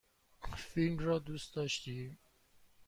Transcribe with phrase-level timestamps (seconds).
[0.57, 2.17] فیلم را دوست داشتی؟